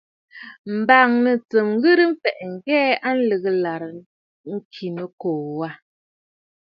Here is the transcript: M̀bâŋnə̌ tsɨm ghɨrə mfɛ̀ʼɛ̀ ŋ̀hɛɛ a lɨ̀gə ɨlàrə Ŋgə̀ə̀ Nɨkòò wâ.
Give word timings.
M̀bâŋnə̌ 0.77 1.33
tsɨm 1.49 1.69
ghɨrə 1.81 2.03
mfɛ̀ʼɛ̀ 2.11 2.47
ŋ̀hɛɛ 2.53 2.91
a 3.07 3.09
lɨ̀gə 3.27 3.49
ɨlàrə 3.55 3.87
Ŋgə̀ə̀ 4.53 4.89
Nɨkòò 4.95 5.39
wâ. 5.57 5.69